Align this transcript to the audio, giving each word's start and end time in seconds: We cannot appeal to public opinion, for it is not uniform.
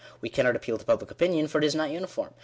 We 0.19 0.29
cannot 0.29 0.55
appeal 0.55 0.79
to 0.79 0.83
public 0.83 1.11
opinion, 1.11 1.47
for 1.47 1.59
it 1.59 1.63
is 1.63 1.75
not 1.75 1.91
uniform. 1.91 2.33